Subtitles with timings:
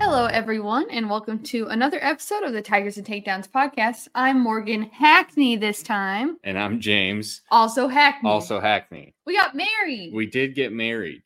[0.00, 4.06] Hello, everyone, and welcome to another episode of the Tigers and Takedowns podcast.
[4.14, 8.30] I'm Morgan Hackney this time, And I'm James, also Hackney.
[8.30, 9.14] also Hackney.
[9.26, 11.22] we got married, We did get married.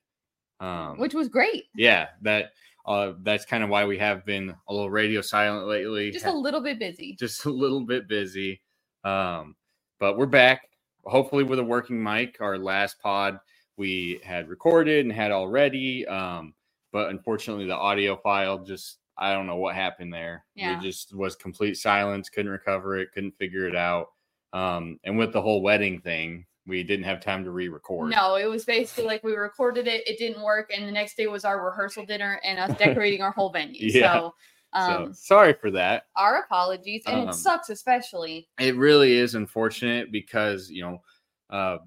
[0.60, 1.64] Um, which was great.
[1.76, 2.52] yeah, that
[2.86, 6.10] uh, that's kind of why we have been a little radio silent lately.
[6.10, 7.16] Just a little bit busy.
[7.18, 8.62] just a little bit busy.
[9.04, 9.54] Um,
[10.00, 10.67] but we're back.
[11.08, 12.38] Hopefully, with a working mic.
[12.40, 13.38] Our last pod
[13.76, 16.06] we had recorded and had already.
[16.06, 16.54] Um,
[16.92, 20.44] but unfortunately, the audio file just I don't know what happened there.
[20.54, 20.78] Yeah.
[20.78, 22.28] It just was complete silence.
[22.28, 23.12] Couldn't recover it.
[23.12, 24.10] Couldn't figure it out.
[24.52, 28.10] Um, and with the whole wedding thing, we didn't have time to re-record.
[28.10, 31.26] No, it was basically like we recorded it, it didn't work, and the next day
[31.26, 33.90] was our rehearsal dinner and us decorating our whole venue.
[33.92, 34.12] Yeah.
[34.12, 34.34] So,
[34.72, 36.04] um, so sorry for that.
[36.16, 38.48] our apologies, and Um, it sucks especially.
[38.58, 41.02] it really is unfortunate because you know
[41.50, 41.78] uh,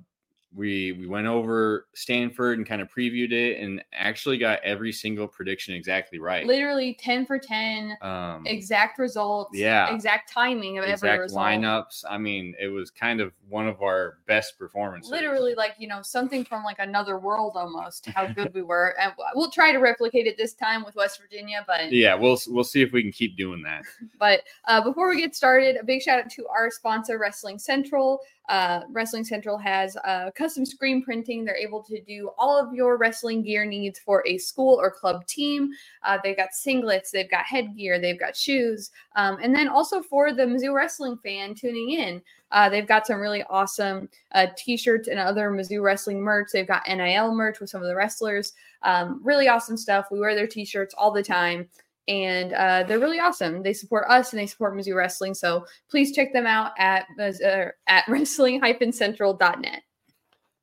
[0.53, 5.27] we we went over Stanford and kind of previewed it and actually got every single
[5.27, 6.45] prediction exactly right.
[6.45, 9.93] Literally ten for ten, Um, exact results, Yeah.
[9.93, 11.45] exact timing of every exact result.
[11.45, 12.03] lineups.
[12.09, 15.09] I mean, it was kind of one of our best performances.
[15.11, 19.11] literally like you know something from like another world almost how good we were and
[19.35, 22.81] we'll try to replicate it this time with west virginia but Yeah, we'll we'll see
[22.81, 23.83] if we can keep doing that.
[24.19, 28.19] but uh, before we get started a big shout out to our sponsor wrestling central
[28.51, 32.97] uh, wrestling central has uh, custom screen printing they're able to do all of your
[32.97, 35.71] wrestling gear needs for a school or club team
[36.03, 40.33] uh, they've got singlets they've got headgear they've got shoes um, and then also for
[40.33, 45.17] the mizzou wrestling fan tuning in uh, they've got some really awesome uh, t-shirts and
[45.17, 46.49] other Mizzou wrestling merch.
[46.51, 48.51] They've got NIL merch with some of the wrestlers.
[48.83, 50.07] Um, really awesome stuff.
[50.11, 51.69] We wear their t-shirts all the time,
[52.07, 53.63] and uh, they're really awesome.
[53.63, 55.33] They support us and they support Mizzou wrestling.
[55.33, 59.81] So please check them out at uh, at wrestling-central.net.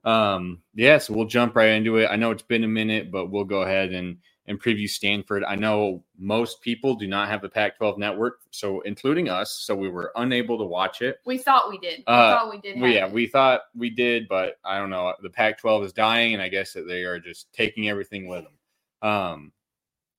[0.04, 2.06] Um, yeah, so we'll jump right into it.
[2.06, 5.44] I know it's been a minute, but we'll go ahead and and preview Stanford.
[5.44, 9.90] I know most people do not have the Pac-12 network, so including us, so we
[9.90, 11.18] were unable to watch it.
[11.26, 11.98] We thought we did.
[11.98, 12.80] We Uh, thought we did.
[12.80, 13.12] Well, yeah, it.
[13.12, 15.12] we thought we did, but I don't know.
[15.22, 19.10] The Pac-12 is dying, and I guess that they are just taking everything with them.
[19.10, 19.52] Um,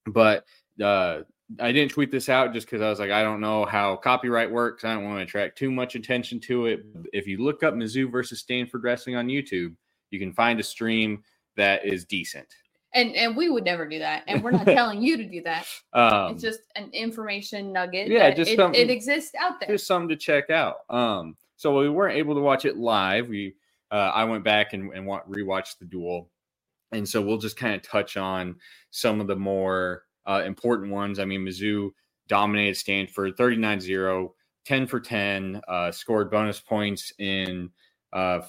[0.06, 0.46] but
[0.81, 1.22] uh,
[1.59, 4.51] I didn't tweet this out just because I was like, I don't know how copyright
[4.51, 4.84] works.
[4.84, 6.85] I don't want to attract too much attention to it.
[7.12, 9.75] If you look up Mizzou versus Stanford wrestling on YouTube,
[10.12, 11.23] you can find a stream
[11.57, 12.47] that is decent.
[12.94, 15.66] and and we would never do that, and we're not telling you to do that.
[15.94, 18.07] Um, it's just an information nugget.
[18.07, 19.69] yeah, just it, it exists out there.
[19.69, 20.78] just something to check out.
[20.89, 23.28] Um, so we weren't able to watch it live.
[23.28, 23.56] We
[23.91, 26.29] uh, I went back and, and wa- rewatched the duel,
[26.91, 28.56] and so we'll just kind of touch on
[28.91, 31.19] some of the more uh, important ones.
[31.19, 31.91] I mean, Mizzou
[32.28, 34.30] dominated Stanford 39-0,
[34.66, 37.69] 10 for 10, uh, scored bonus points in
[38.13, 38.41] uh,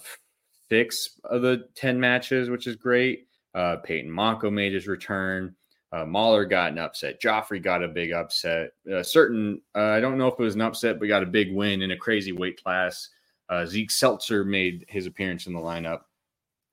[0.69, 3.27] six of the 10 matches, which is great.
[3.55, 5.55] Uh, Peyton Mocco made his return.
[5.93, 7.21] Uh, Mahan got an upset.
[7.21, 8.71] Gioffre got a big upset.
[8.87, 11.53] Uh, Surtin, uh, I don't know if it was an upset, but got a big
[11.53, 13.09] win in a crazy weight class.
[13.49, 16.03] Uh, Zeke Seltzer made his appearance in the lineup.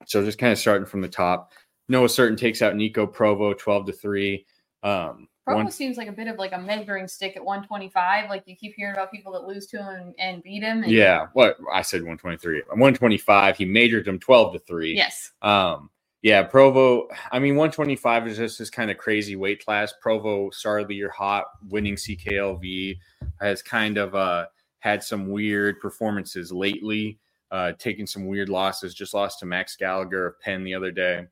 [0.06, 1.52] So just kind of starting from the top.
[1.90, 4.46] Noah Surtin takes out Nico Provo 12 to 3.
[4.84, 8.30] Um, Provo one- seems like a bit of like a measuring stick at 125.
[8.30, 10.84] Like you keep hearing about people that lose to him and, beat him.
[10.84, 12.64] And yeah, what I said 123.
[12.68, 13.58] 125.
[13.58, 14.94] He majored him 12 to 3.
[14.94, 15.32] Yes.
[15.42, 15.90] Um,
[16.22, 17.08] yeah, Provo.
[17.32, 19.94] I mean, 125 is just this kind of crazy weight class.
[20.02, 22.98] Provo started the year hot, winning CKLV,
[23.40, 24.48] has kind of uh,
[24.80, 27.20] had some weird performances lately,
[27.52, 28.94] uh, taking some weird losses.
[28.94, 31.26] Just lost to Max Gallagher of Penn the other day,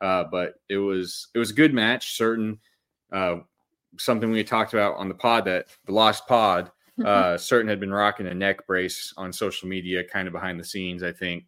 [0.00, 2.18] uh, but it was it was a good match.
[2.18, 2.58] Surtin
[3.12, 3.36] uh,
[3.98, 6.70] something we talked about on the pod that the lost pod.
[7.02, 10.64] Uh, Surtin had been rocking a neck brace on social media, kind of behind the
[10.64, 11.02] scenes.
[11.02, 11.44] I think.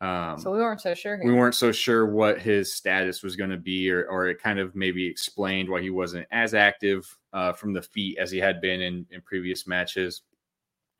[0.00, 1.18] Um, so we weren't so sure.
[1.24, 4.58] we weren't so sure what his status was going to be, or, or it kind
[4.58, 8.60] of maybe explained why he wasn't as active uh, from the feet as he had
[8.60, 10.22] been in, in previous matches.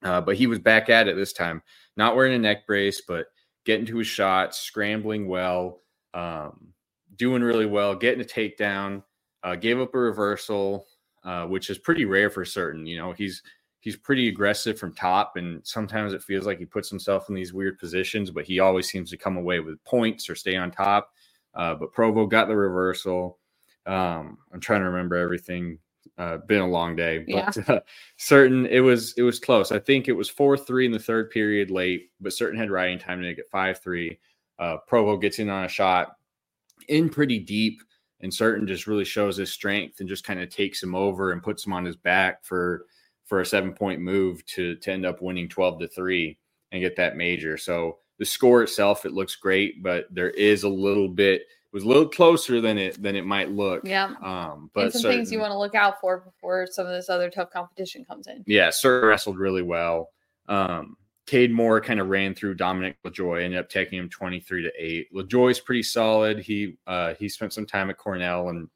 [0.03, 1.63] Uh, but he was back at it this time,
[1.97, 3.27] not wearing a neck brace, but
[3.65, 5.83] getting to his shots, scrambling well,
[6.15, 6.69] um,
[7.17, 9.03] doing really well, getting a takedown,
[9.47, 10.89] uh, gave up a reversal,
[11.23, 12.87] uh, which is pretty rare for Surtin.
[12.87, 13.43] You know, he's
[13.79, 17.55] he's pretty aggressive from top, and sometimes it feels like he puts himself in these
[17.55, 21.13] weird positions, but he always seems to come away with points or stay on top.
[21.55, 23.39] Uh, but Provo got the reversal.
[23.87, 25.79] Um, I'm trying to remember everything.
[26.19, 27.81] Uh, been a long day, but uh,
[28.19, 29.71] Surtin it was it was close.
[29.71, 32.99] I think it was four three in the third period late, but Surtin had riding
[32.99, 34.19] time to make it five three.
[34.59, 36.17] Uh, Provo gets in on a shot
[36.89, 37.81] in pretty deep,
[38.21, 41.43] and Surtin just really shows his strength and just kind of takes him over and
[41.43, 42.87] puts him on his back for
[43.25, 46.39] for a seven point move to to end up winning twelve to three
[46.73, 47.57] and get that major.
[47.57, 51.85] So the score itself, it looks great, but there is a little bit it was
[51.85, 53.83] a little closer than it than it might look.
[53.85, 54.15] Yeah.
[54.23, 57.11] Um, But but some things you want to look out for before some of this
[57.11, 58.43] other tough competition comes in.
[58.47, 60.11] yeah, Sir wrestled really well.
[60.49, 60.97] Um,
[61.27, 65.13] Cade Moore kind of ran through Dominic LaJoie, ended up taking him 23 to 8.
[65.13, 66.39] LaJoie's pretty solid.
[66.39, 68.69] He uh he spent some time at Cornell and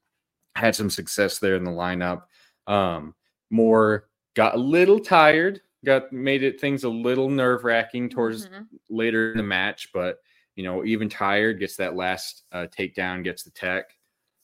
[0.56, 2.23] had some success there in the lineup.
[2.67, 3.14] Um,
[3.50, 8.67] Moore got a little tired, got made it things a little nerve-wracking towards Mhm.
[8.91, 10.19] later in the match, but
[10.56, 13.97] you know, even tired, gets that last uh, takedown, gets the tech.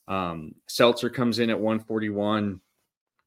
[0.07, 2.61] Um, Seltzer comes in at 141.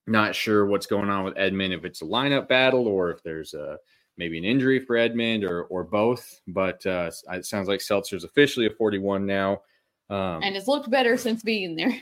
[0.07, 3.55] Not sure what's going on with Edmond, if it's a lineup battle or if there's
[3.55, 3.79] a
[4.17, 6.41] maybe an injury for Edmond or or both.
[6.47, 9.63] But uh, it sounds like Seltzer's officially a 41 now.
[10.09, 11.97] Um, and it's looked better since being there.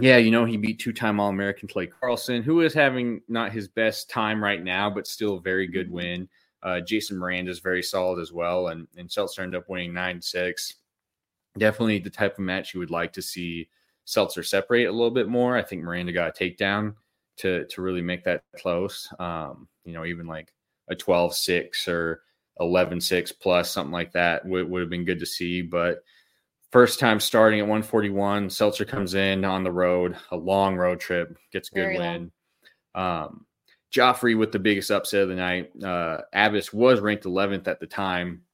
[0.00, 3.52] yeah, you know, he beat two time All American Clay Carlson, who is having not
[3.52, 6.28] his best time right now, but still a very good win.
[6.62, 10.22] Uh, Jason Miranda is very solid as well, and, and Seltzer ended up winning 9
[10.22, 10.74] 6.
[11.58, 13.68] Definitely the type of match you would like to see
[14.04, 15.56] Seltzer separate a little bit more.
[15.56, 16.94] I think Miranda got a takedown
[17.38, 19.12] to, to really make that close.
[19.18, 20.52] Um, you know, even like
[20.92, 22.22] a 12 6 or
[22.60, 25.62] 11 6 plus, something like that would, would have been good to see.
[25.62, 26.02] But
[26.72, 31.36] First time starting at 141, Seltzer comes in on the road, a long road trip,
[31.52, 32.32] gets a good Very win.
[32.94, 33.44] Um,
[33.94, 35.70] Gioffre with the biggest upset of the night.
[35.84, 38.44] Uh, Abbas was ranked 11th at the time,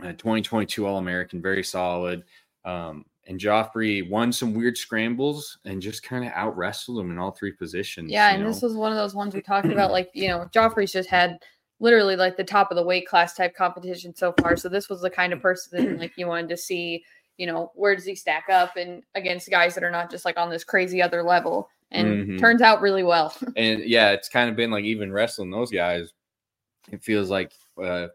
[0.00, 2.22] uh, 2022 All American, very solid.
[2.64, 7.18] Um, and Gioffre won some weird scrambles and just kind of out wrestled him in
[7.18, 8.12] all three positions.
[8.12, 8.48] Yeah, and know?
[8.48, 9.90] this was one of those ones we talked about.
[9.96, 11.40] Like, you know, Gioffre's just had
[11.78, 14.56] literally like the top of the weight class type competition so far.
[14.56, 17.04] So this was the kind of person like you wanted to see,
[17.36, 20.38] you know, where does he stack up and against guys that are not just like
[20.38, 21.68] on this crazy other level.
[21.92, 22.38] And Mhm.
[22.38, 23.34] turns out really well.
[23.56, 26.12] and yeah, it's kind of been like even wrestling those guys.
[26.90, 27.52] It feels like
[27.82, 28.08] uh,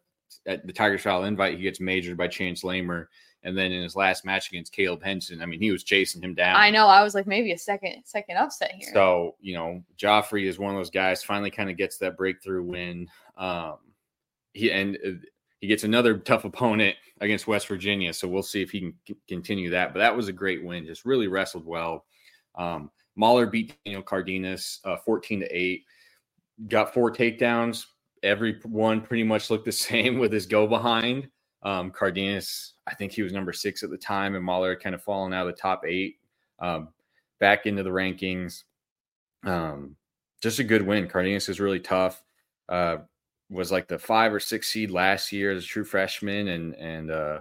[0.45, 3.09] at the Tiger Style invite, he gets majored by Chance Lamer,
[3.43, 6.35] and then in his last match against Caleb Henson, I mean, he was chasing him
[6.35, 6.55] down.
[6.55, 6.87] I know.
[6.87, 8.89] I was like maybe a second second upset here.
[8.93, 11.23] So you know, Gioffre is one of those guys.
[11.23, 13.07] Finally, kind of gets that breakthrough win.
[13.37, 13.77] Um,
[14.53, 15.11] he and uh,
[15.61, 18.13] he gets another tough opponent against West Virginia.
[18.13, 19.93] So we'll see if he can c- continue that.
[19.93, 20.85] But that was a great win.
[20.85, 22.05] Just really wrestled well.
[22.55, 25.83] Um, Mahan beat Daniel Cardenas uh, 14 to 8.
[26.67, 27.85] Got four takedowns.
[28.23, 31.29] Every one pretty much looked the same with his go behind.
[31.63, 34.95] Um, Cardenas, I think he was number six at the time, and Mahan had kind
[34.95, 36.17] of fallen out of the top eight,
[36.59, 36.89] um,
[37.39, 38.63] back into the rankings.
[39.43, 39.95] Um,
[40.41, 41.07] just a good win.
[41.07, 42.21] Cardenas is really tough.
[42.67, 42.97] Uh,
[43.49, 47.11] was like the five or six seed last year as a true freshman, and and
[47.11, 47.39] uh,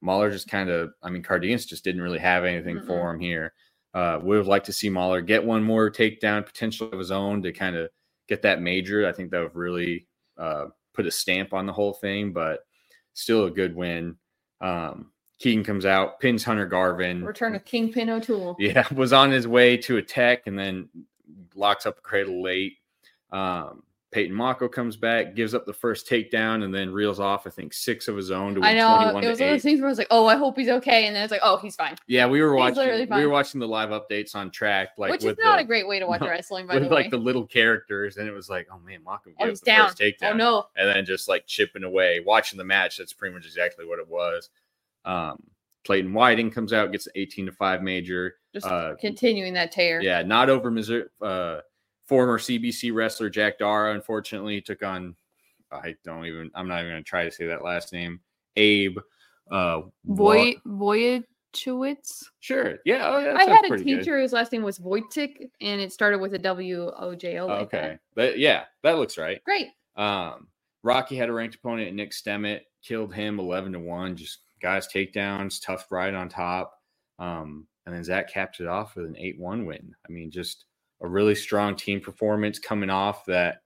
[0.00, 2.86] Mahan just kind of, I mean, Cardenas just didn't really have anything Mm-mm.
[2.86, 3.54] for him here.
[3.94, 7.42] Uh, would have liked to see Mahan get one more takedown potential of his own
[7.42, 7.90] to kind of
[8.28, 9.06] get that major.
[9.06, 10.06] I think that would really
[10.38, 12.60] uh, put a stamp on the whole thing, but
[13.14, 14.16] still a good win.
[14.62, 17.24] Um, Keegan comes out, pins Hunter Garvin.
[17.24, 18.56] Return of Kingpin O'Toole.
[18.60, 20.88] Yeah, was on his way to attack and then
[21.54, 22.76] locks up a cradle late.
[23.30, 23.82] Um,
[24.12, 27.72] Peyton Mocco comes back, gives up the first takedown, and then reels off, I think,
[27.72, 29.80] six of his own to win I know 21 it was one of those things
[29.80, 31.74] where I was like, "Oh, I hope he's okay," and then it's like, "Oh, he's
[31.74, 35.10] fine," Yeah, we were He's watching we were watching the live updates on track, like
[35.12, 36.66] which is not the, a great way to watch no, wrestling.
[36.66, 39.46] By with the like the little characters, and it was like, oh man, Mocco oh,
[39.46, 39.88] gave the down.
[39.88, 40.32] first takedown.
[40.32, 42.98] Oh no, and then just like chipping away, watching the match.
[42.98, 44.50] That's pretty much exactly what it was.
[45.06, 45.42] Um,
[45.84, 48.36] Clayton Whiting comes out, gets an 18 to 5 major.
[48.54, 50.00] just Uh, continuing that tear.
[50.00, 51.06] Yeah, not over Missouri.
[51.20, 51.60] Uh,
[52.12, 55.16] former CBC wrestler Jack Dara, unfortunately, took on.
[55.70, 56.50] I don't even.
[56.54, 58.20] I'm not even going to try to say that last name.
[58.56, 58.98] Abe.
[59.50, 62.24] Uh, Voy Voyachowicz.
[62.40, 62.76] Sure.
[62.84, 63.08] Yeah.
[63.08, 64.00] Oh, yeah I had a pretty good.
[64.00, 67.46] teacher whose last name was Wojcik, and it started with a W O J O.
[67.46, 67.84] like that.
[67.84, 67.98] okay.
[68.14, 69.42] But yeah, that looks right.
[69.44, 69.68] great.
[69.96, 70.48] Um,
[70.82, 74.16] Rocky had a ranked opponent, Nick Stemmet, killed him 11 to 1.
[74.16, 76.74] Just guys takedowns, tough ride on top.
[77.18, 79.94] Um, and then Zach capped it off with an 8 1 win.
[80.06, 80.66] I mean, just
[81.02, 83.62] a really strong team performance coming off that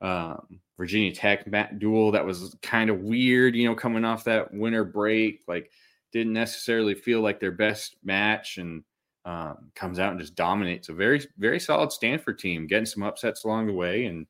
[0.00, 1.46] um, Virginia Tech
[1.78, 5.40] duel that was kind of weird, you know, coming off that winter break.
[5.48, 5.70] Like,
[6.12, 8.84] didn't necessarily feel like their best match and
[9.24, 13.44] um, comes out and just dominates a very, very solid Stanford team, getting some upsets
[13.44, 14.26] along the way and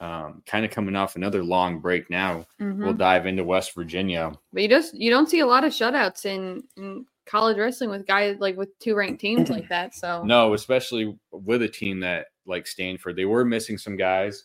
[0.00, 2.46] um, kind of coming off another long break now.
[2.60, 2.78] Mhm.
[2.78, 4.32] We'll dive into West Virginia.
[4.52, 8.06] But you just you don't see a lot of shutouts in, in college wrestling with
[8.06, 9.94] guys like with two ranked teams like that.
[9.94, 14.44] So No, especially with a team that like Stanford, they were missing some guys.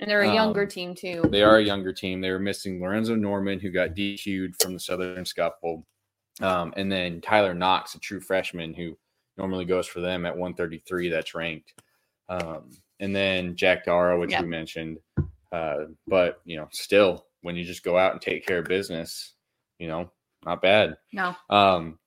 [0.00, 1.22] and they're a younger um, team too.
[1.30, 2.20] They are a younger team.
[2.20, 5.86] They were missing Lorenzo Norman, who got DQ'd from the Southern Scuffle,
[6.40, 8.96] um, and then Tyler Knox, a true freshman who
[9.36, 11.08] normally goes for them at 133.
[11.08, 11.74] That's ranked,
[12.28, 14.40] um, and then Jack Dara, which Yeah.
[14.42, 14.98] we mentioned.
[15.52, 19.34] Uh, but you know, still when you just go out and take care of business,
[19.78, 20.10] you know,
[20.44, 20.96] not bad.
[21.12, 21.34] No.
[21.50, 21.98] Um,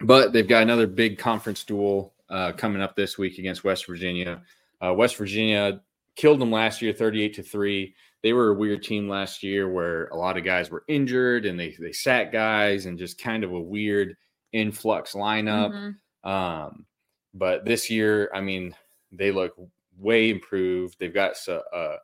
[0.00, 4.42] but they've got another big conference duel uh, coming up this week against West Virginia.
[4.80, 5.80] Uh, West Virginia
[6.16, 7.94] killed them last year, thirty-eight to three.
[8.22, 11.58] They were a weird team last year where a lot of guys were injured and
[11.58, 14.16] they they sat guys and just kind of a weird
[14.52, 15.96] influx lineup.
[16.24, 16.28] Mhm.
[16.28, 16.86] Um,
[17.32, 18.74] but this year, I mean,
[19.12, 19.54] they look
[19.98, 20.96] way improved.
[20.98, 21.96] They've got a,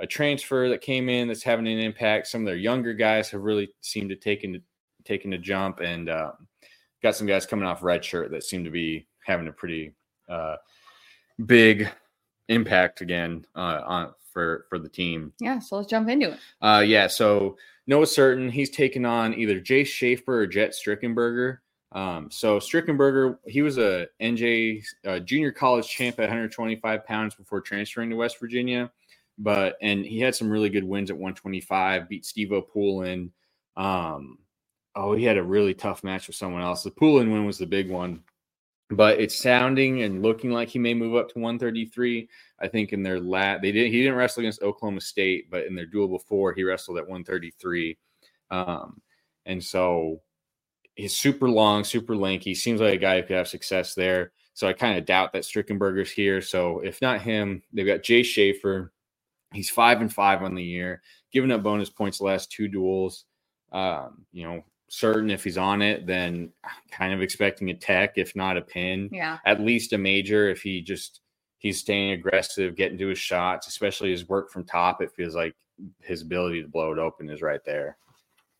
[0.00, 2.26] a transfer that came in that's having an impact.
[2.26, 4.62] Some of their younger guys have really seemed to take taken
[5.04, 6.32] taken a jump, and um,
[7.02, 9.92] got some guys coming off red shirt that seem to be having a pretty
[10.28, 10.56] uh,
[11.46, 11.88] big
[12.48, 15.32] impact again uh, on for for the team.
[15.40, 15.58] Yeah.
[15.58, 16.38] So let's jump into it.
[16.60, 17.06] Uh, yeah.
[17.06, 17.56] So
[17.86, 21.58] Noah Surtin, he's taken on either Jay Schaefer or Jet Strickenberger.
[21.92, 27.60] Um, so Strickenberger, he was a NJ uh, junior college champ at 125 pounds before
[27.60, 28.90] transferring to West Virginia,
[29.38, 32.08] but and he had some really good wins at 125.
[32.08, 33.30] Beat Stevo Poulin.
[33.76, 34.38] Um,
[34.96, 36.82] oh, he had a really tough match with someone else.
[36.82, 38.22] The Poulin win was the big one,
[38.90, 42.28] but it's sounding and looking like he may move up to 133.
[42.60, 45.74] I think in their lat they didn't he didn't wrestle against Oklahoma State, but in
[45.74, 47.98] their duel before he wrestled at 133.
[48.50, 49.00] Um,
[49.46, 50.20] and so
[50.94, 52.54] he's super long, super lanky.
[52.54, 54.32] Seems like a guy who could have success there.
[54.54, 56.40] So I kind of doubt that Strickenberger's here.
[56.40, 58.92] So if not him, they've got Jay Schaefer.
[59.52, 63.24] He's five and five on the year, giving up bonus points the last two duels.
[63.72, 64.64] Um, you know,
[65.00, 66.52] Surtin if he's on it, then
[66.90, 69.38] kind of expecting a tech, if not a pin Yeah.
[69.44, 71.20] at least a major if he just
[71.58, 75.00] he's staying aggressive, getting to his shots, especially his work from top.
[75.00, 75.54] It feels like
[76.02, 77.96] his ability to blow it open is right there.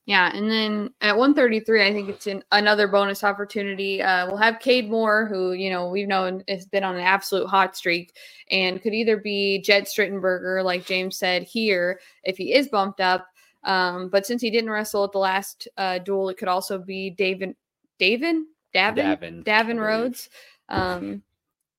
[0.06, 4.02] Yeah, and then at 133, I think it's in another bonus opportunity.
[4.02, 7.46] Uh, we'll have Cade Moore, who you know we've known has been on an absolute
[7.46, 8.14] hot streak,
[8.50, 13.26] and could either be Jed Strickenberger, like James said here, if he is bumped up.
[13.64, 17.14] Um, but since he didn't wrestle at the last uh, duel, it could also be
[17.18, 17.54] Davin,
[18.00, 18.42] Davin,
[18.74, 19.80] Davin, Davin, Davin.
[19.80, 20.28] Rhodes.
[20.68, 21.22] Um,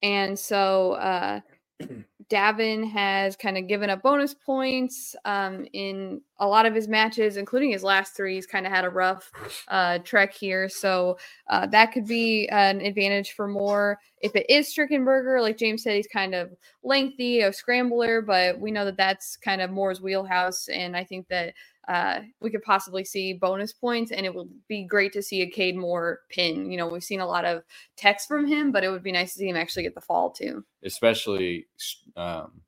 [0.02, 1.42] and so uh,
[2.30, 7.38] Davin has kind of given up bonus points um, in a lot of his matches,
[7.38, 8.36] including his last three.
[8.36, 9.32] He's kind of had a rough
[9.68, 10.68] uh, trek here.
[10.68, 11.18] So
[11.50, 14.00] uh, that could be an advantage for Moore.
[14.26, 16.52] If it is Strickenberger, like James said, he's kind of
[16.84, 20.68] lengthy, a scrambler, but we know that that's kind of Moore's wheelhouse.
[20.68, 21.54] And I think that
[21.88, 25.50] uh, we could possibly see bonus points, and it would be great to see a
[25.50, 26.72] Cade Moore pin.
[26.72, 27.64] You know, we've seen a lot of
[27.96, 30.32] text from him, but it would be nice to see him actually get the fall
[30.32, 30.66] too.
[30.84, 31.68] Especially
[32.16, 32.62] um,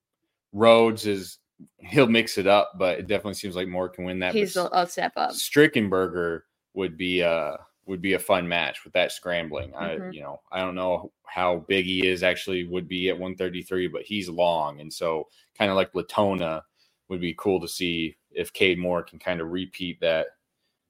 [0.54, 1.40] Rhodes is
[1.80, 4.34] he'll mix it up, but it definitely seems like Moore can win that.
[4.34, 5.32] He's a, a step up.
[5.32, 6.42] Strickenberger
[6.76, 9.74] would be uh would be a fun match with that scrambling.
[9.76, 10.14] I Mhm.
[10.14, 14.04] you know I don't know how big he is actually would be at 133, but
[14.04, 15.28] he's long, and so
[15.58, 16.64] kind of like Latona
[17.10, 20.28] would be cool to see if Cade Moore can kind of repeat that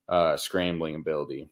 [0.10, 1.50] uh, scrambling ability.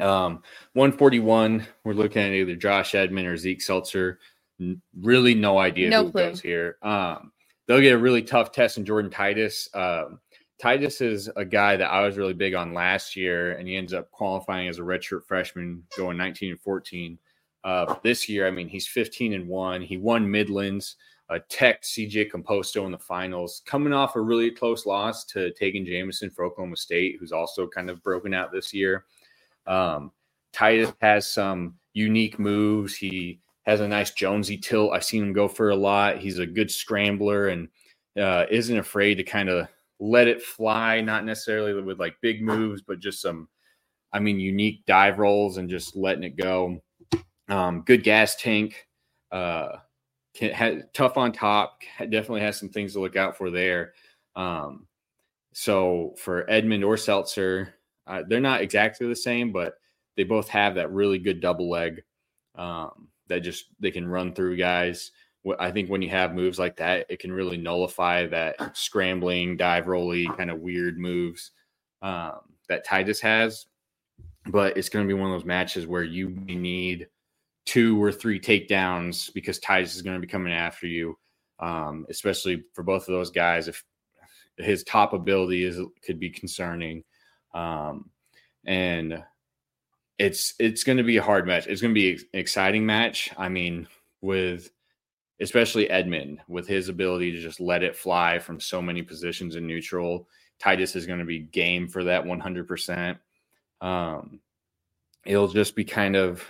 [0.00, 0.42] Um,
[0.74, 4.18] 141, we're looking at either Josh Edmond or Zeke Seltzer.
[4.60, 6.22] N- Really, no idea No who clue.
[6.28, 6.76] goes here.
[6.82, 7.32] Um,
[7.66, 9.68] they'll get a really tough test in Jordan Titus.
[9.74, 10.20] Um,
[10.60, 13.92] Titus is a guy that I was really big on last year, and he ends
[13.92, 17.18] up qualifying as a redshirt freshman, going 19 and 14.
[17.62, 19.82] Uh, this year, I mean, he's 15 and one.
[19.82, 20.96] He won Midlands,
[21.28, 25.84] uh, tech CJ Composto in the finals, coming off a really close loss to Tagen
[25.84, 29.04] Jamison for Oklahoma State, who's also kind of broken out this year.
[29.66, 30.12] Um,
[30.52, 32.94] Titus has some unique moves.
[32.94, 34.92] He has a nice Jonesy tilt.
[34.92, 36.18] I've seen him go for a lot.
[36.18, 37.68] He's a good scrambler and
[38.16, 42.82] uh, isn't afraid to kind of let it fly, not necessarily with like big moves,
[42.82, 43.48] but just some,
[44.12, 46.80] I mean, unique dive rolls and just letting it go.
[47.48, 48.86] Um, good gas tank.
[49.30, 49.76] Uh,
[50.34, 51.80] can, ha, tough on top.
[51.98, 53.94] Definitely has some things to look out for there.
[54.34, 54.86] Um,
[55.52, 57.74] so for Edmond or Seltzer,
[58.06, 59.74] uh, they're not exactly the same, but
[60.16, 62.02] they both have that really good double leg
[62.54, 65.12] um, that just they can run through guys.
[65.58, 69.86] I think when you have moves like that, it can really nullify that scrambling, dive
[69.86, 71.52] rolly kind of weird moves
[72.02, 73.66] um, that Titus has.
[74.46, 77.08] But it's going to be one of those matches where you need
[77.64, 81.18] two or three takedowns because Titus is going to be coming after you,
[81.58, 83.68] um, especially for both of those guys.
[83.68, 83.84] If
[84.56, 87.04] his top ability is could be concerning,
[87.54, 88.10] um,
[88.64, 89.22] and
[90.18, 91.66] it's it's going to be a hard match.
[91.66, 93.30] It's going to be an exciting match.
[93.36, 93.88] I mean,
[94.20, 94.70] with
[95.40, 99.66] especially Edmond with his ability to just let it fly from so many positions in
[99.66, 100.28] neutral.
[100.58, 103.18] Titus is going to be game for that 100%.
[103.80, 104.40] Um,
[105.26, 106.42] it'll just be kind of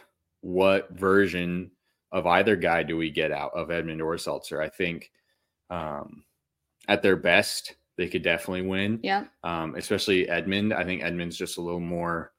[0.43, 1.71] what version
[2.13, 4.63] of either guy do we get out of Edmond or Seltzer?
[4.63, 5.11] I think
[5.71, 6.25] um,
[6.87, 9.01] at their best, they could definitely win.
[9.03, 9.25] Yeah.
[9.43, 10.73] Um, especially Edmond.
[10.73, 12.33] I think Edmond's just a little more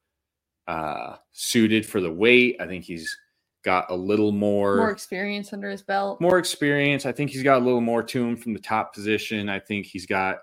[0.68, 2.58] uh, suited for the weight.
[2.60, 3.18] I think he's
[3.63, 6.21] got a little more More experience under his belt.
[6.21, 7.05] more experience.
[7.05, 9.49] I think he's got a little more to him from the top position.
[9.49, 10.37] I think he's got,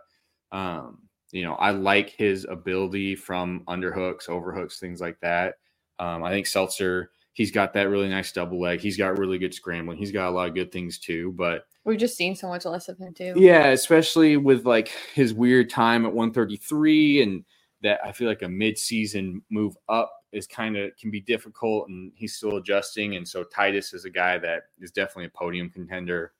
[0.52, 0.98] um,
[1.32, 5.54] you know, I like his ability from underhooks, overhooks, things like that.
[5.98, 8.80] Um, I think Seltzer, he's got that really nice double leg.
[8.80, 9.96] He's got really good scrambling.
[9.98, 11.32] He's got a lot of good things too.
[11.36, 13.34] But We've just seen so much less of him too.
[13.36, 17.44] yeah, especially with like his weird time at 133 and
[17.82, 22.12] that I feel like a mid-season move up is kind of can be difficult and
[22.14, 26.32] he's still adjusting and so Titus is a guy that is definitely a podium contender.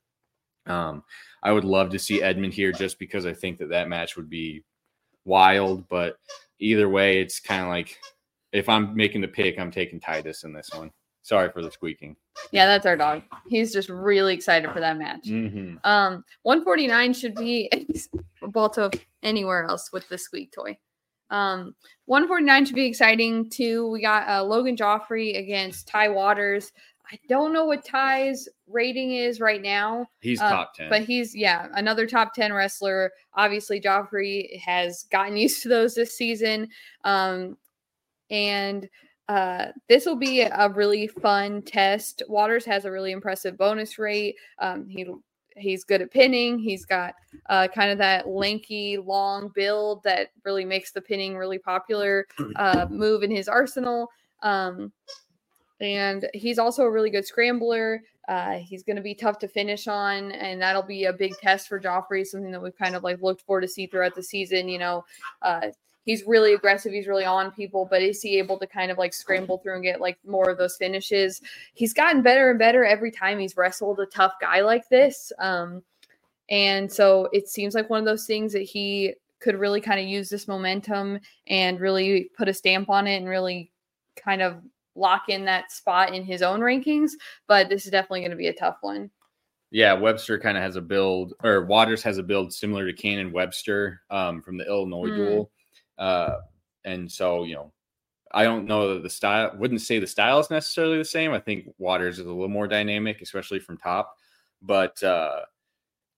[0.67, 1.05] Um
[1.43, 4.29] I would love to see Edmond here just because I think that that match would
[4.29, 4.65] be
[5.25, 6.19] wild, but
[6.59, 7.99] either way it's kind of like
[8.53, 10.91] if I'm making the pick, I'm taking Titus in this one.
[11.23, 12.17] Sorry for the squeaking.
[12.51, 13.23] Yeah, that's our dog.
[13.49, 15.25] He's just really excited for that match.
[15.27, 15.77] Mm-hmm.
[15.83, 17.71] Um, 149 should be
[18.43, 18.91] Balto
[19.23, 20.77] anywhere else with the squeak toy.
[21.31, 21.75] Um,
[22.07, 23.89] 149 should be exciting too.
[23.91, 26.73] We got uh, Logan Gioffre against Ty Watters.
[27.11, 30.89] I don't know what Ty's rating is right now, He's Uh, top 10.
[30.89, 33.13] but he's yeah another top 10 wrestler.
[33.35, 36.69] Obviously, Gioffre has gotten used to those this season,
[37.05, 37.57] um,
[38.31, 38.89] and
[39.29, 42.23] uh, this will be a really fun test.
[42.29, 44.37] Watters has a really impressive bonus rate.
[44.59, 45.07] Um, he
[45.57, 46.59] he's good at pinning.
[46.59, 47.15] He's got
[47.49, 52.87] uh, kind of that lanky, long build that really makes the pinning really popular uh,
[52.91, 54.11] move in his arsenal.
[54.43, 54.93] Um,
[55.81, 58.03] and he's also a really good scrambler.
[58.29, 61.69] Uh, he's going to be tough to finish on, and that'll be a big test
[61.69, 62.25] for Gioffre.
[62.25, 64.69] Something that we've kind of like looked for to see throughout the season.
[64.69, 65.05] You know,
[65.43, 65.69] uh,
[66.05, 66.93] he's really aggressive.
[66.93, 69.83] He's really on people, but is he able to kind of like scramble through and
[69.83, 71.41] get like more of those finishes?
[71.75, 75.33] He's gotten better and better every time he's wrestled a tough guy like this.
[75.39, 75.83] Um,
[76.51, 80.07] and so it seems like one of those things that he could really kind of
[80.07, 83.71] use this momentum and really put a stamp on it and really
[84.17, 84.57] kind of
[84.95, 87.13] lock in that spot in his own rankings.
[87.49, 89.11] But this is definitely going to be a tough one.
[89.71, 93.33] Yeah, Webster kind of has a build, or Watters has a build similar to Cannon
[93.33, 95.17] Webster um, from the Illinois Mm.
[95.17, 95.51] duel.
[95.99, 96.39] Uh,
[96.85, 97.73] and so, you know,
[98.33, 101.33] I don't know that the style, wouldn't say the style is necessarily the same.
[101.33, 104.15] I think Watters is a little more dynamic, especially from top.
[104.61, 105.41] But uh,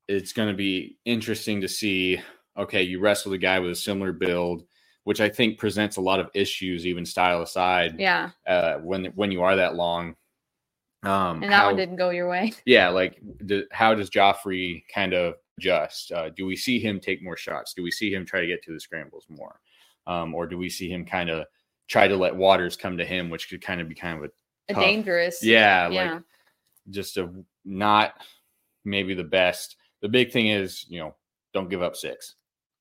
[0.08, 2.20] it's going to be interesting to see
[2.58, 4.64] okay, you wrestled a guy with a similar build,
[5.04, 8.30] which I think presents a lot of issues, even style aside, Yeah.
[8.46, 10.16] uh, when when you are that long.
[11.02, 12.54] Um, And that how- one didn't go your way.
[12.64, 16.12] yeah, like do, how does Gioffre kind of adjust?
[16.12, 17.74] Uh, do we see him take more shots?
[17.74, 19.60] Do we see him try to get to the scrambles more,
[20.06, 21.46] um, or do we see him kind of
[21.88, 24.72] try to let Watters come to him, which could kind of be kind of a
[24.72, 25.42] A dangerous.
[25.44, 26.12] yeah, Yeah.
[26.14, 26.22] like
[26.90, 27.30] just a
[27.64, 28.14] not
[28.84, 29.76] maybe the best.
[30.02, 31.14] The big thing is you know
[31.54, 32.34] don't give up six.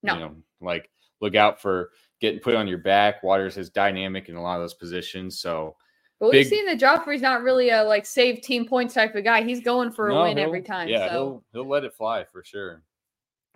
[0.03, 0.13] No.
[0.13, 0.89] you know, like
[1.21, 1.89] look out for
[2.21, 3.23] getting put on your back.
[3.23, 5.75] Watters is dynamic in a lot of those positions, so
[6.19, 9.23] But we've big- seen that Gioffre's not really a like save team points type of
[9.23, 9.43] guy.
[9.43, 10.87] He's going for a No, win every time.
[10.87, 12.83] Yeah, so he'll he'll let it fly for sure.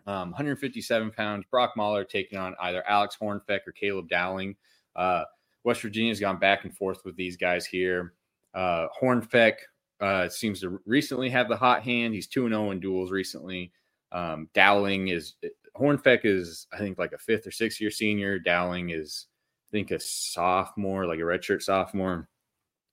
[0.10, 1.46] Um, 157 pounds.
[1.52, 4.56] Brock Mahan taking on either Alex Hornfeck or Caleb Dowling.
[4.96, 5.24] Uh,
[5.64, 8.14] West Virginia's gone back and forth with these guys here.
[8.56, 9.54] Uh, Hornfeck
[10.02, 12.16] uh, seems to recently have the hot hand.
[12.16, 13.72] He's 2 0 in duels recently.
[14.12, 15.36] Um, Dowling is
[15.78, 18.40] Hornfeck is I think like a fifth or sixth year senior.
[18.40, 19.28] Dowling is
[19.68, 22.28] I think a sophomore, like a redshirt sophomore.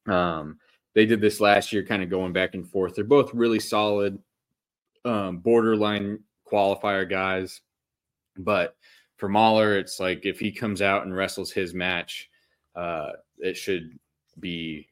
[0.07, 0.59] Um,
[0.95, 2.95] they did this last year, kind of going back and forth.
[2.95, 4.19] They're both really solid,
[5.07, 6.19] um, borderline
[6.51, 7.61] qualifier guys.
[8.37, 8.77] But
[9.17, 12.31] for Mahan, it's like if he comes out and wrestles his match,
[12.75, 13.99] uh, it should
[14.41, 14.89] be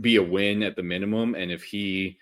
[0.00, 1.34] be a win at the minimum.
[1.34, 2.18] And if he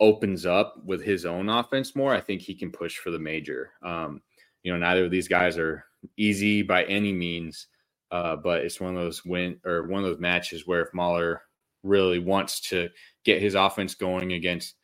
[0.00, 3.72] opens up with his own offense more, I think he can push for the major.
[3.82, 4.22] Um,
[4.62, 5.84] you know, neither of these guys are
[6.16, 7.68] easy by any means,
[8.10, 11.36] uh, but it's one of those win or one of those matches where if Mahan
[11.82, 12.88] really wants to
[13.24, 14.74] get his offense going against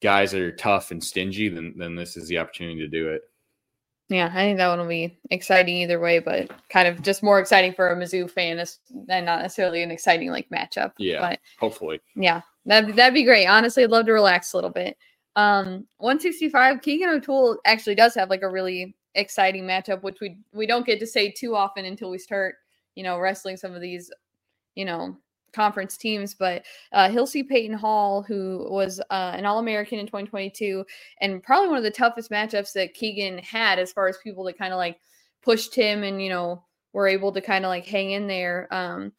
[0.00, 3.22] guys that are tough and stingy, then then this is the opportunity to do it.
[4.08, 7.38] yeah, I think that one will be exciting either way, but kind of just more
[7.38, 8.58] exciting for a Mizzou fan
[9.08, 10.92] and not necessarily an exciting like matchup.
[10.98, 11.20] Yeah.
[11.20, 13.46] But Hopefully, yeah, that'd, that'd be great.
[13.46, 14.96] Honestly, I'd love to relax a little bit.
[15.36, 20.66] Um, 165, Keegan O'Toole actually does have like a really exciting matchup, which we we
[20.66, 22.56] don't get to say too often until we start,
[22.96, 24.10] you know, wrestling some of these,
[24.74, 25.16] you know,
[25.52, 26.34] conference teams.
[26.34, 30.84] But uh, he'll see Peyton Hall, who was uh, an All American in 2022,
[31.20, 34.58] and probably one of the toughest matchups that Keegan had as far as people that
[34.58, 34.98] kind of like
[35.42, 38.68] pushed him and you know were able to kind of like hang in there.
[38.70, 39.12] Um,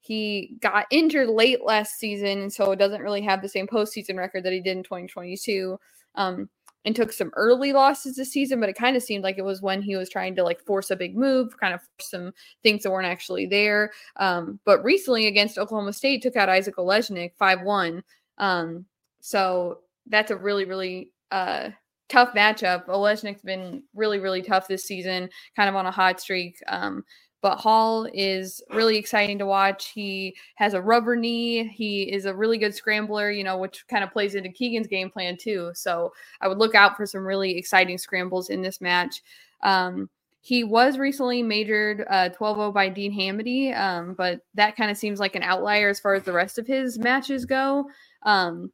[0.00, 4.44] he got injured late last season, and so doesn't really have the same postseason record
[4.44, 5.78] that he did in 2022.
[6.14, 6.48] Um,
[6.86, 9.60] and took some early losses this season, but it kind of seemed like it was
[9.60, 12.92] when he was trying to like force a big move, kind of some things that
[12.92, 13.90] weren't actually there.
[14.16, 18.04] Um, but recently against Oklahoma State, took out Isaac Olejnik 5 1.
[18.38, 18.86] Um,
[19.20, 21.70] so that's a really, really uh,
[22.08, 22.86] tough matchup.
[22.86, 26.56] Olejnik's been really, really tough this season, kind of on a hot streak.
[26.68, 27.04] Um,
[27.42, 29.88] but Hall is really exciting to watch.
[29.88, 31.68] He has a rubber knee.
[31.68, 35.10] He is a really good scrambler, you know, which kind of plays into Keegan's game
[35.10, 35.70] plan too.
[35.74, 39.22] So I would look out for some really exciting scrambles in this match.
[39.62, 40.08] Um,
[40.40, 45.18] he was recently majored uh, 12-0 by Dean Hamiti, um, but that kind of seems
[45.18, 47.90] like an outlier as far as the rest of his matches go.
[48.22, 48.70] Um,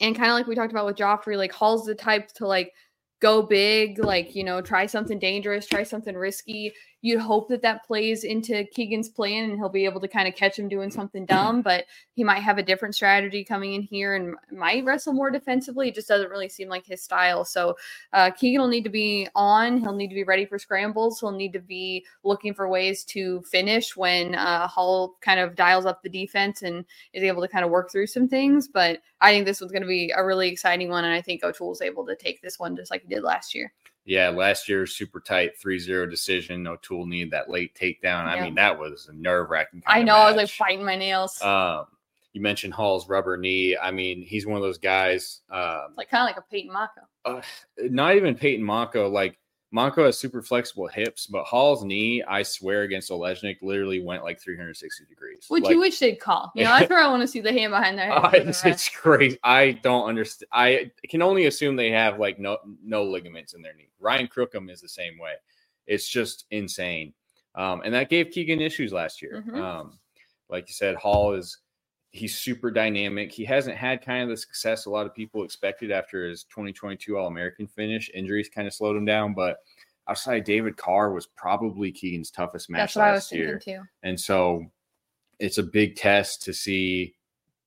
[0.00, 2.72] and kind of like we talked about with Gioffre, like Hall's the type to like
[3.20, 7.86] go big, like, you know, try something dangerous, try something risky you'd hope that that
[7.86, 11.24] plays into Keegan's plan and he'll be able to kind of catch him doing something
[11.26, 11.84] dumb, but
[12.14, 15.88] he might have a different strategy coming in here and might wrestle more defensively.
[15.88, 17.44] It just doesn't really seem like his style.
[17.44, 17.76] So
[18.12, 19.78] uh, Keegan will need to be on.
[19.78, 21.20] He'll need to be ready for scrambles.
[21.20, 25.86] He'll need to be looking for ways to finish when uh, Hall kind of dials
[25.86, 28.66] up the defense and is able to kind of work through some things.
[28.66, 31.04] But I think this one's going to be a really exciting one.
[31.04, 33.54] And I think O'Toole was able to take this one just like he did last
[33.54, 33.72] year
[34.04, 36.66] yeah, last year's super tight 3-0 decision.
[36.66, 38.24] O'Toole needed that late takedown.
[38.24, 38.34] Yeah.
[38.34, 39.82] I mean, that was a nerve wracking.
[39.86, 40.16] I know.
[40.16, 41.40] I was like fighting my nails.
[41.42, 41.86] Um,
[42.32, 43.76] you mentioned Hall's rubber knee.
[43.76, 45.40] I mean, he's one of those guys.
[45.50, 47.04] Um, like kind of like a Peyton Mocco.
[47.24, 47.42] Uh,
[47.90, 49.10] not even Peyton Mocco.
[49.10, 49.38] Like
[49.74, 54.40] Mocco has super flexible hips, but Hall's knee, I swear, against Olejnik literally went like
[54.40, 55.44] 360 degrees.
[55.48, 56.50] Which like, you wish they'd call.
[56.54, 58.34] You know, that's where I want to see the hand behind their head.
[58.34, 59.38] it's, it's crazy.
[59.44, 60.48] I don't understand.
[60.52, 63.90] I can only assume they have like no no ligaments in their knee.
[64.00, 65.32] Ryan Crookham is the same way.
[65.86, 67.12] It's just insane.
[67.54, 69.44] Um, and that gave Keegan issues last year.
[69.46, 69.60] Mm-hmm.
[69.60, 69.98] Um,
[70.48, 71.58] like you said, Hall is
[72.10, 73.32] he's super dynamic.
[73.32, 77.16] He hasn't had kind of the success a lot of people expected after his 2022
[77.16, 78.10] All American finish.
[78.14, 79.58] Injuries kind of slowed him down, but
[80.08, 83.58] outside David Carr was probably Keegan's toughest match That's what last year.
[83.58, 83.82] Too.
[84.02, 84.64] And so
[85.38, 87.14] it's a big test to see.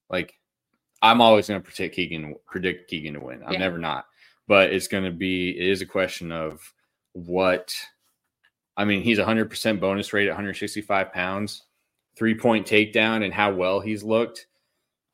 [0.09, 0.33] Like,
[1.01, 3.43] I'm always going to predict Keegan, predict Keegan to win.
[3.45, 3.59] I'm yeah.
[3.59, 4.05] never not,
[4.47, 5.51] but it's going to be.
[5.51, 6.61] It is a question of
[7.13, 7.73] what.
[8.77, 11.63] I mean, he's 100% bonus rate at 165 pounds
[12.15, 14.47] three point takedown and how well he's looked,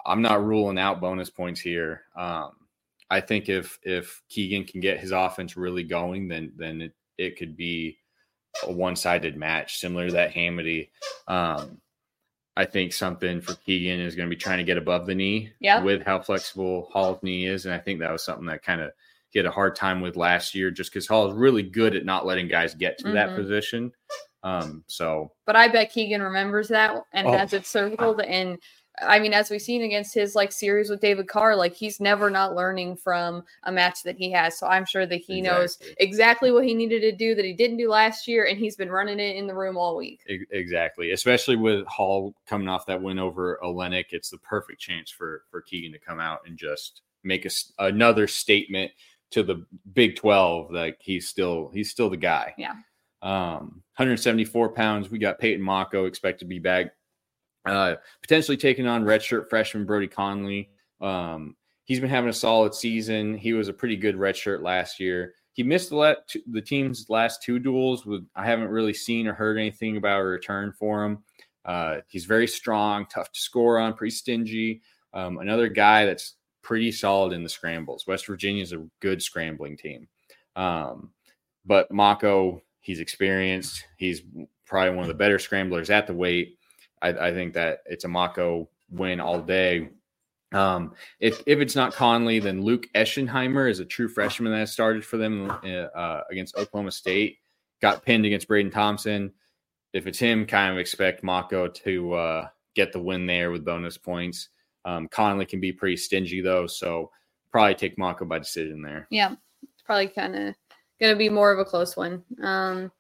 [0.06, 2.04] I'm not ruling out bonus points here.
[2.16, 2.52] Um,
[3.10, 7.38] I think if if Keegan can get his offense really going, then then it, it
[7.38, 7.98] could be
[8.64, 10.90] a one sided match, similar to that Hamiti.
[11.28, 11.80] Um,
[12.56, 15.52] I think something for Keegan is going to be trying to get above the knee
[15.84, 17.66] with how flexible Hall's knee is.
[17.66, 18.92] And I think that was something that kind of
[19.30, 22.06] he had a hard time with last year just because Hall is really good at
[22.06, 23.14] not letting guys get to mm-hmm.
[23.14, 23.92] that position.
[24.44, 27.32] Um, so, but I bet Keegan remembers that and oh.
[27.32, 28.22] has it circled.
[28.22, 28.58] And
[29.00, 32.30] I mean, as we've seen against his like series with David Carr, like he's never
[32.30, 34.58] not learning from a match that he has.
[34.58, 35.42] So I'm sure that he exactly.
[35.42, 38.76] knows exactly what he needed to do that he didn't do last year, and he's
[38.76, 40.22] been running it in the room all week.
[40.52, 45.44] Exactly, especially with Hall coming off that win over Olejnik, it's the perfect chance for
[45.52, 48.92] for Keegan to come out and just make a, another statement
[49.32, 52.56] to the Big Twelve that he's still he's still the guy.
[52.58, 52.74] Yeah.
[53.22, 55.10] Um, 174 pounds.
[55.10, 56.92] We got Peyton Mocco expect to be back,
[57.66, 60.70] uh, potentially taking on redshirt freshman Brody Conley.
[61.02, 61.56] Um,
[61.86, 63.36] he's been having a solid season.
[63.36, 65.34] He was a pretty good redshirt last year.
[65.54, 66.18] He missed the,
[66.52, 68.06] the team's last two duels.
[68.06, 71.24] With I haven't really seen or heard anything about a return for him.
[71.66, 74.82] Uh, he's very strong, tough to score on, pretty stingy.
[75.14, 78.06] Um, another guy that's pretty solid in the scrambles.
[78.06, 80.08] West Virginia is a good scrambling team.
[80.56, 81.10] Um,
[81.66, 83.84] but Mocco He's experienced.
[83.98, 84.22] He's
[84.66, 86.58] probably one of the better scramblers at the weight.
[87.02, 89.90] I, I think that it's a Mocco win all day.
[90.54, 95.04] Um, if if it's not Conley, then Luke Eschenheimer is a true freshman that started
[95.04, 97.40] for them uh, against Oklahoma State.
[97.82, 99.34] Got pinned against Braden Thompson.
[99.92, 103.98] If it's him, kind of expect Mocco to uh, get the win there with bonus
[103.98, 104.48] points.
[104.86, 107.12] Um, Conley can be pretty stingy though, so
[107.52, 109.08] probably take Mocco by decision there.
[109.12, 110.56] Yeah, it's probably kind of
[111.00, 112.24] going to be more of a close one.
[112.42, 112.92] Um,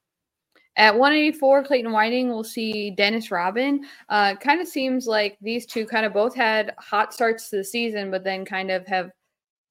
[0.77, 3.83] at 184, Clayton Whiting, we'll see Dennis Robin.
[4.09, 7.63] Uh, kind of seems like these two kind of both had hot starts to the
[7.63, 9.09] season, but then kind of have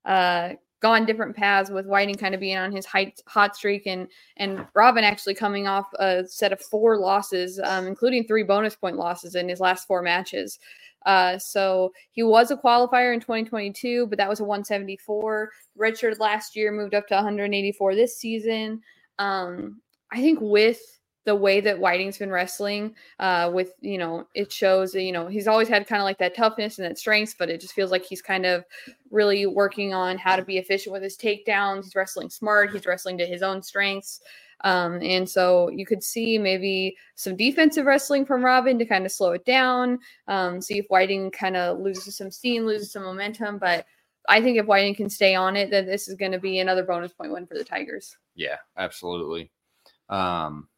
[0.05, 0.51] uh,
[0.83, 1.71] gone different paths.
[1.71, 4.09] With Whiting kind of being on his hot, hot streak, and
[4.39, 8.97] and Robin actually coming off a set of four losses, um, including three bonus point
[8.97, 10.59] losses in his last four matches.
[11.05, 15.51] Uh, so he was a qualifier in 2022, but that was a 174.
[15.79, 18.83] Redshirt last year moved up to 184 this season.
[19.19, 19.81] Um,
[20.11, 20.81] I think with
[21.25, 25.49] the way that Whiting's been wrestling, uh, with you know, it shows you know he's
[25.49, 28.05] always had kind of like that toughness and that strength, but it just feels like
[28.05, 28.65] he's kind of
[29.11, 31.85] really working on how to be efficient with his takedowns.
[31.85, 32.73] He's wrestling smart.
[32.73, 34.21] He's wrestling to his own strengths.
[34.65, 39.13] Um, and so you could see maybe some defensive wrestling from Robin to kind of
[39.13, 43.59] slow it down, um, see if Whiting kind of loses some steam, loses some momentum.
[43.59, 43.87] But
[44.29, 46.85] I think if Whiting can stay on it, then this is going to be another
[46.85, 48.17] bonus point win for the Tigers.
[48.35, 49.51] Yeah, absolutely.
[50.09, 50.69] Um,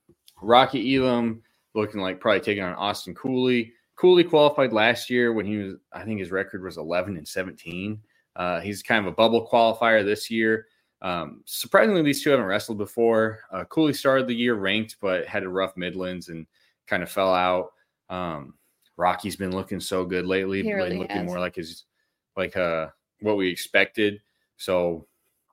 [0.43, 1.43] Rocky Elam
[1.75, 3.73] looking like probably taking on Austin Cooley.
[3.97, 8.01] Cooley qualified last year when he was, I think his record was 11 and 17.
[8.37, 10.67] Uh, he's kind of a bubble qualifier this year.
[11.01, 13.41] Um, surprisingly, these two haven't wrestled before.
[13.53, 16.47] Uh, Cooley started the year ranked, but had a rough Midlands and
[16.87, 17.73] kind of fell out.
[18.11, 18.55] Um,
[18.97, 21.85] Rocky's been looking so good lately, really looking more like his,
[22.37, 22.89] like uh,
[23.21, 24.21] what we expected.
[24.57, 25.07] So,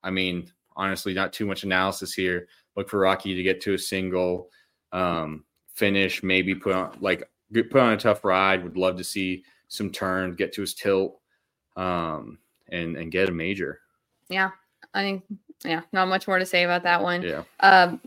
[0.03, 2.47] I mean, honestly, not too much analysis here.
[2.75, 4.49] Look for Rocky to get to a single,
[4.91, 8.63] um, finish, maybe put on like put on a tough ride.
[8.63, 11.19] Would love to see some turn, get to his tilt,
[11.75, 13.81] um, and and get a major.
[14.29, 14.51] Yeah,
[14.95, 15.23] I think
[15.65, 17.23] yeah, not much more to say about that one.
[17.23, 17.43] Yeah.
[17.61, 18.01] Um,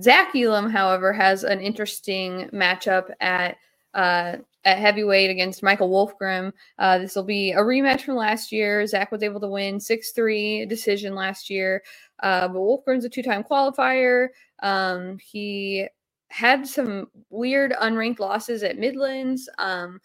[0.00, 3.56] Zach Elam, however, has an interesting matchup at
[3.94, 6.52] uh, at heavyweight against Michael Wolfgram.
[6.78, 8.86] Uh, this will be a rematch from last year.
[8.86, 11.82] Zach was able to win six three decision last year,
[12.22, 14.28] uh, but Wolfgram's a two time qualifier.
[14.62, 15.88] Um, he
[16.28, 19.48] had some weird unranked losses at Midlands.
[19.58, 20.00] Um,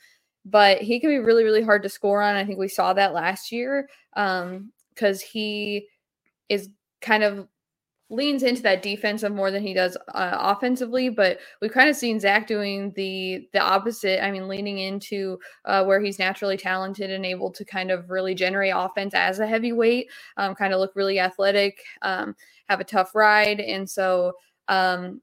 [0.46, 2.36] but he can be really, really hard to score on.
[2.36, 5.88] I think we saw that last year because he
[6.50, 6.70] is
[7.02, 7.48] kind of
[8.10, 11.10] leans into that defensive more than he does uh, offensively.
[11.10, 14.24] But we've kind of seen Zach doing the the opposite.
[14.24, 18.36] I mean, leaning into uh, where he's naturally talented and able to kind of really
[18.36, 22.36] generate offense as a heavyweight, um, kind of look really athletic, um,
[22.70, 24.34] have a tough ride, and so.
[24.68, 25.22] Um,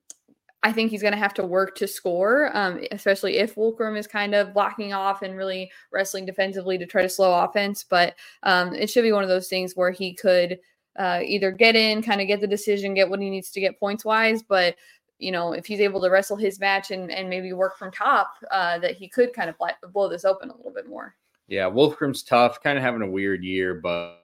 [0.65, 4.07] I think he's going to have to work to score, um, especially if Wolfgram is
[4.07, 7.83] kind of blocking off and really wrestling defensively to try to slow offense.
[7.83, 10.61] But um, it should be one of those things where he could
[10.99, 13.79] uh, either get in, kind of get the decision, get what he needs to get
[13.79, 14.43] points wise.
[14.43, 14.77] But
[15.19, 18.33] you know, if he's able to wrestle his match and, and maybe work from top,
[18.51, 21.15] uh, that he could kind of bl- blow this open a little bit more.
[21.47, 24.23] Yeah, Wolfgram's tough, kind of having a weird year, but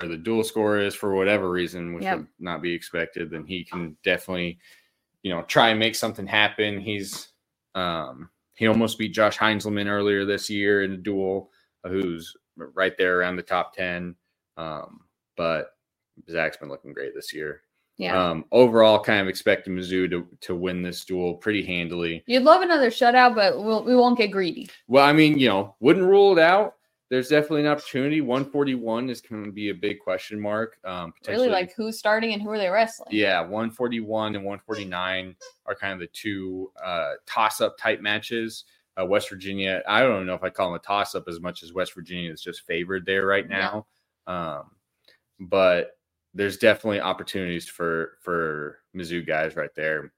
[0.00, 2.18] the dual score is for whatever reason, which Yep.
[2.18, 4.58] would not be expected, then he can definitely,
[5.24, 6.78] you know, try and make something happen.
[6.80, 7.30] He's
[7.74, 11.50] um he almost beat Josh Heinzelman earlier this year in a duel,
[11.84, 14.14] uh, who's right there around the top ten.
[14.56, 15.00] Um,
[15.36, 15.70] but
[16.30, 17.62] Zach's been looking great this year.
[17.96, 18.30] Yeah.
[18.30, 22.24] Um, overall, kind of expecting Mizzou to, to win this duel pretty handily.
[22.26, 24.68] You'd love another shutout, but we'll, we won't get greedy.
[24.88, 26.74] Well, I mean, you know, wouldn't rule it out.
[27.14, 28.20] There's definitely an opportunity.
[28.20, 30.78] 141 is going to be a big question mark.
[30.84, 33.06] Um, potentially, Really, like who's starting and who are they wrestling?
[33.12, 38.64] yeah, 141 and 149 are kind of the two uh, toss-up type matches.
[39.00, 41.72] Uh, West Virginia, I don't know if I call them a toss-up as much as
[41.72, 43.80] West Virginia is just favored there right Yeah.
[44.26, 44.32] now.
[44.60, 44.70] Um,
[45.38, 45.92] but
[46.34, 50.12] there's definitely opportunities for for Mizzou guys right there.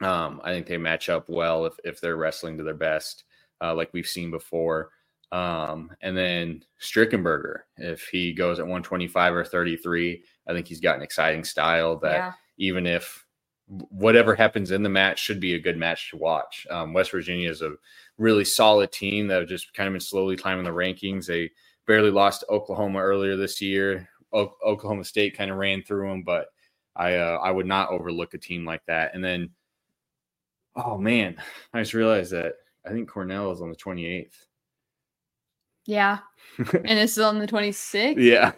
[0.00, 3.24] Um, I think they match up well if if they're wrestling to their best,
[3.60, 4.90] uh, like we've seen before.
[5.32, 10.96] Um, and then Strickenberger, if he goes at 125 or 33, I think he's got
[10.96, 12.32] an exciting style that Yeah.
[12.58, 13.26] even if
[13.68, 16.66] whatever happens in the match should be a good match to watch.
[16.70, 17.74] Um, West Virginia is a
[18.18, 21.26] really solid team that have just kind of been slowly climbing the rankings.
[21.26, 21.50] They
[21.86, 24.08] barely lost to Oklahoma earlier this year.
[24.32, 26.48] O- Oklahoma State kind of ran through them, but
[26.96, 29.14] I uh, I would not overlook a team like that.
[29.14, 29.50] And then,
[30.76, 31.36] oh man,
[31.72, 32.54] I just realized that
[32.86, 34.34] I think Cornell is on the 28th.
[35.86, 36.18] Yeah.
[36.58, 38.20] and this is on the 26th?
[38.22, 38.52] Yeah.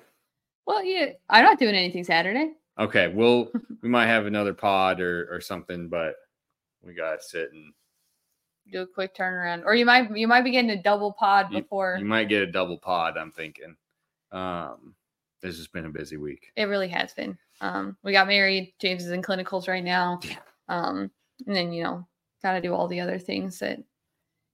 [0.67, 2.53] Well, yeah, I'm not doing anything Saturday.
[2.79, 3.09] Okay.
[3.09, 3.51] Well,
[3.83, 6.15] we might have another pod or or something, but
[6.85, 7.73] we gotta sit and
[8.71, 9.65] Do a quick turnaround.
[9.65, 12.47] Or you might you might be getting a double pod before you might get a
[12.47, 13.17] double pod.
[13.19, 13.77] I'm thinking.
[14.31, 14.95] Um,
[15.43, 16.53] this has been a busy week.
[16.57, 17.37] it really has been.
[17.61, 20.21] Um, we got married, James is in clinicals right now.
[20.23, 20.37] Yeah.
[20.69, 21.11] Um,
[21.47, 22.07] and then you know,
[22.43, 23.79] gotta do all the other things that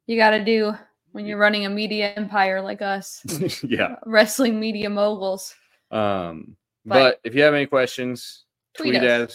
[0.06, 0.72] you gotta do
[1.12, 3.22] when you're running a media empire like us,
[3.64, 3.96] yeah.
[4.06, 5.54] wrestling media moguls.
[5.90, 8.44] Um, But- but if you have any questions,
[8.74, 9.30] Tweet tweet, us.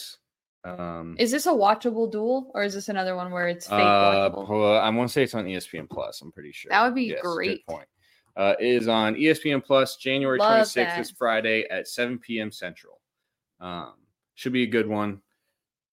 [0.66, 0.80] us.
[0.80, 4.30] Um, Is this a watchable duel or is this another one where it's fake uh,
[4.30, 4.48] watchable?
[4.48, 6.22] well, I want to say it's on ESPN Plus.
[6.22, 7.68] I'm pretty sure That would be good great.
[7.68, 7.88] point.
[8.38, 10.74] Uh, is on ESPN Plus January Love 26th.
[10.76, 11.00] that.
[11.02, 12.50] Is Friday at 7 p.m.
[12.52, 13.02] Central.
[13.60, 13.94] Um,
[14.36, 15.22] should be a good one.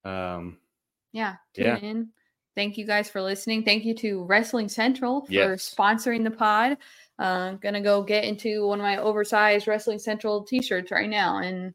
[0.05, 0.59] Um,
[1.13, 1.77] Yeah, tune Yeah.
[1.79, 2.09] in.
[2.61, 3.63] Thank you guys for listening.
[3.63, 5.75] Thank you to Wrestling Central for Yes.
[5.75, 6.77] sponsoring the pod.
[7.19, 11.73] Uh, gonna go get into one of my oversized Wrestling Central t-shirts right now and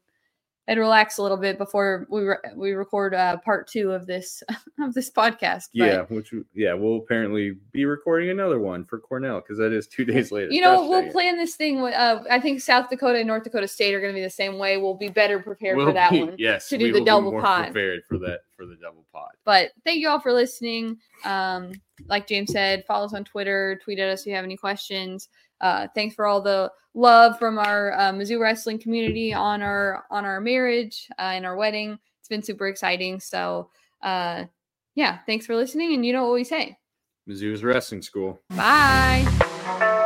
[0.68, 4.42] and relax a little bit before we re- we record uh, part two of this
[4.80, 5.68] of this podcast.
[5.74, 9.86] But, Yeah, which yeah, we'll apparently be recording another one for Cornell because that is
[9.86, 10.50] two days later.
[10.50, 11.82] You know, we'll plan this thing.
[11.82, 14.30] with- Uh, I think South Dakota and North Dakota State are going to be the
[14.30, 14.76] same way.
[14.76, 16.34] We'll be better prepared We'll for that be- one.
[16.38, 17.66] Yes, to do the double more pod.
[17.66, 19.30] Prepared for that for the double pod.
[19.44, 20.98] But thank you all for listening.
[21.24, 21.72] Um,
[22.08, 25.28] like James said, follow us on Twitter, tweet at us if you have any questions.
[25.60, 30.24] Uh, thanks for all the love from our uh, Mizzou wrestling community on our on
[30.24, 31.98] our marriage uh, and our wedding.
[32.20, 33.20] It's been super exciting.
[33.20, 33.70] So
[34.02, 34.44] uh,
[34.94, 35.94] yeah, thanks for listening.
[35.94, 36.78] And you know what we say.
[37.28, 38.40] Mizzou's wrestling school.
[38.50, 40.02] Bye.